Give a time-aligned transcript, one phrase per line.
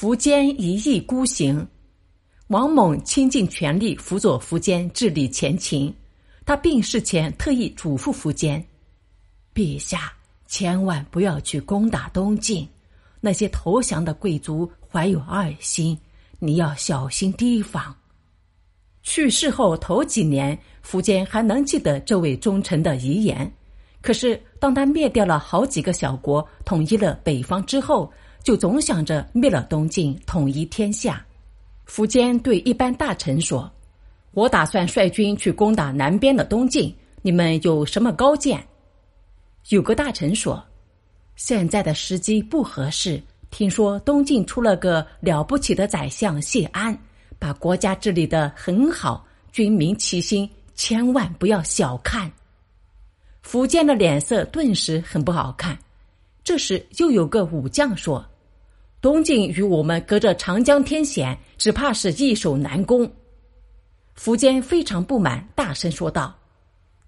[0.00, 1.68] 苻坚一意孤行，
[2.46, 5.94] 王猛倾尽全力辅佐苻坚治理前秦。
[6.46, 8.64] 他病逝前特意嘱咐苻坚
[9.52, 10.10] ：“陛下
[10.46, 12.66] 千万不要去攻打东晋，
[13.20, 15.98] 那些投降的贵族怀有二心，
[16.38, 17.94] 你要小心提防。”
[19.04, 23.52] 去世后头几年，苻坚还能记得这位忠臣的遗言。
[24.00, 28.10] 可是，当他灭掉了好几个小国，统一了北方之后，
[28.42, 31.24] 就总想着灭了东晋，统一天下。
[31.86, 33.70] 苻坚对一般大臣说
[34.32, 38.64] ：“我打算率军去攻打南边的东晋，你们有什么高见？”
[39.70, 40.62] 有个大臣说
[41.36, 43.20] ：“现在的时机不合适。
[43.50, 46.96] 听说东晋出了个了不起的宰相谢安。”
[47.40, 52.30] 把国家治理的很好，军民齐心，千万不要小看。
[53.42, 55.78] 苻坚的脸色顿时很不好看。
[56.44, 58.22] 这时又有个武将说
[59.00, 63.10] ：“东晋与我们隔着长江天险，只怕是易守难攻。”
[64.18, 66.34] 苻坚非常不满，大声说道：“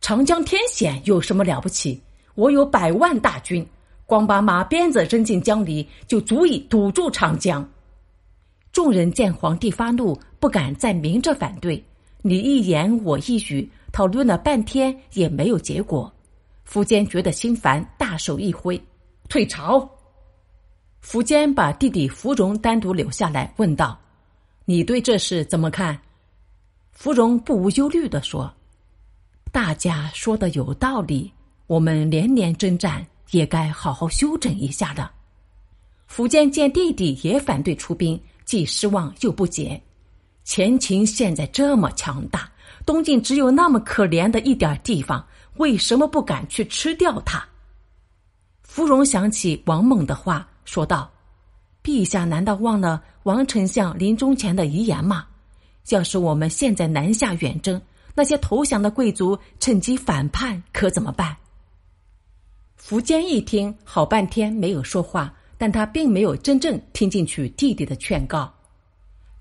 [0.00, 2.00] 长江天险有什么了不起？
[2.36, 3.66] 我有百万大军，
[4.06, 7.68] 光把马鞭子扔进江里，就足以堵住长江。”
[8.72, 11.84] 众人见皇帝发怒，不敢再明着反对，
[12.22, 16.12] 你一言我一语，讨论了半天也没有结果。
[16.70, 18.80] 苻坚觉得心烦，大手一挥，
[19.28, 19.90] 退朝。
[21.04, 23.98] 苻坚把弟弟苻融单独留下来，问道
[24.64, 25.98] ：“你对这事怎么看？”
[26.92, 28.52] 芙蓉不无忧虑的说
[29.50, 31.32] ：“大家说的有道理，
[31.66, 35.10] 我们连年征战，也该好好休整一下的。”
[36.10, 38.20] 苻坚见弟弟也反对出兵。
[38.44, 39.80] 既失望又不解，
[40.42, 42.50] 前秦现在这么强大，
[42.84, 45.24] 东晋只有那么可怜的一点地方，
[45.58, 47.46] 为什么不敢去吃掉它？
[48.64, 51.10] 芙蓉想起王猛的话，说道
[51.82, 55.26] ：“陛下难道忘了王丞相临终前的遗言吗？
[55.90, 57.80] 要是我们现在南下远征，
[58.14, 61.36] 那些投降的贵族趁机反叛，可怎么办？”
[62.80, 65.34] 苻坚一听，好半天没有说话。
[65.62, 68.50] 但他并没有真正听进去弟弟的劝告。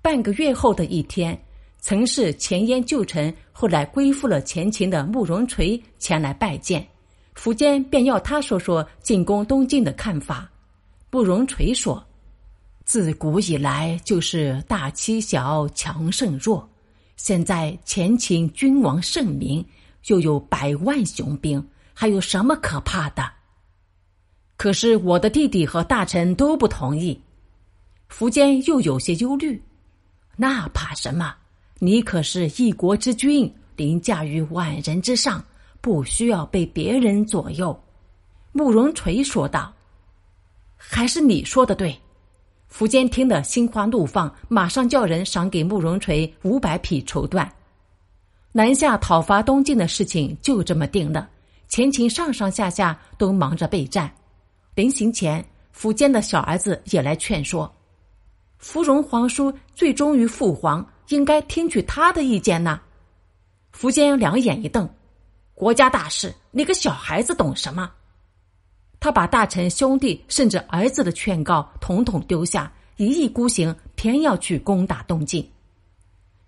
[0.00, 1.36] 半个月后的一天，
[1.80, 6.86] 曾是前燕旧臣、后来归附了前秦的慕容垂前来拜见，
[7.34, 10.48] 苻坚便要他说说进攻东晋的看法。
[11.14, 12.04] 慕容垂说
[12.84, 16.68] ：“自古以来就是大欺小，强胜弱。
[17.16, 19.64] 现在前秦君王圣明，
[20.06, 23.30] 又有百万雄兵，还有什么可怕的？”
[24.58, 27.16] 可是我的弟弟和大臣都不同意，
[28.10, 29.62] 苻坚又有些忧虑。
[30.34, 31.32] 那怕什么？
[31.78, 35.44] 你可是一国之君，凌驾于万人之上，
[35.80, 37.80] 不需要被别人左右。
[38.50, 39.72] 慕容垂说道
[40.88, 41.98] ：“还是你说的对。”
[42.72, 47.48] 苻坚听得心花怒放，马上叫人赏给慕容垂五百匹绸缎。
[48.50, 51.28] 南下讨伐东晋的事情就这么定了。
[51.68, 54.12] 前秦上上下下都忙着备战。
[54.74, 55.44] 临行前，
[55.76, 57.72] 苻坚的小儿子也来劝说
[58.58, 62.80] ：“芙蓉皇叔最忠于父皇，应该听取他的意见呢。”
[63.76, 64.88] 苻坚两眼一瞪
[65.54, 67.90] ：“国家大事，你个小孩子懂什么？”
[69.04, 75.46] 他把大臣、兄弟甚至儿子的劝告统统丢下，一意孤行，偏要去攻打东晋。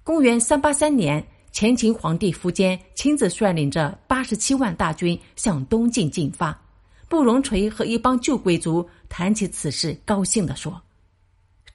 [0.03, 1.23] 公元三八三年，
[1.53, 6.59] 前秦皇帝苻坚亲自率领着八十七万大军向东晋进发。
[7.11, 10.81] 慕容垂和一帮旧贵族谈起此事，高兴地说：“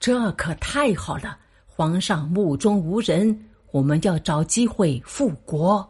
[0.01, 1.37] 这可太好了！
[1.67, 3.39] 皇上目中无人，
[3.71, 5.87] 我们要找机会复国。”